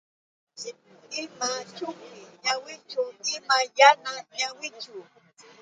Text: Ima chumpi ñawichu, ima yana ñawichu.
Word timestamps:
Ima 1.23 1.49
chumpi 1.75 2.11
ñawichu, 2.43 3.03
ima 3.37 3.57
yana 3.77 4.13
ñawichu. 4.37 4.95